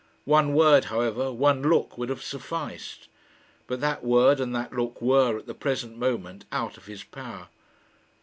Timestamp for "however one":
0.85-1.61